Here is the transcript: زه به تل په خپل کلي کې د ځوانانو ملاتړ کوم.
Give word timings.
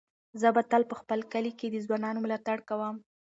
زه 0.41 0.47
به 0.55 0.61
تل 0.71 0.81
په 0.91 0.95
خپل 1.01 1.19
کلي 1.33 1.51
کې 1.59 1.67
د 1.69 1.75
ځوانانو 1.85 2.23
ملاتړ 2.25 2.57
کوم. 2.69 2.95